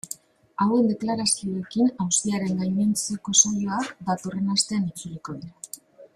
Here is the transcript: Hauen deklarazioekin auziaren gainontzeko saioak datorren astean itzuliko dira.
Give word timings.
Hauen 0.63 0.87
deklarazioekin 0.91 1.91
auziaren 2.05 2.57
gainontzeko 2.63 3.35
saioak 3.43 3.93
datorren 4.09 4.51
astean 4.57 4.89
itzuliko 4.95 5.39
dira. 5.45 5.81